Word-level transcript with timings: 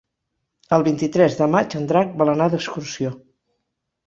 El 0.77 0.85
vint-i-tres 0.87 1.37
de 1.41 1.49
maig 1.57 1.75
en 1.81 1.85
Drac 1.93 2.17
vol 2.23 2.33
anar 2.35 2.49
d'excursió. 2.55 3.15